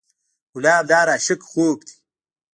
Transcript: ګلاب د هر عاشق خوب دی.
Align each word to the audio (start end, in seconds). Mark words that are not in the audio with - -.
ګلاب 0.53 0.83
د 0.89 0.91
هر 0.99 1.07
عاشق 1.13 1.39
خوب 1.49 1.77
دی. 1.87 1.95